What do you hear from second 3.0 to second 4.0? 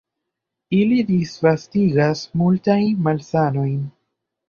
malsanojn.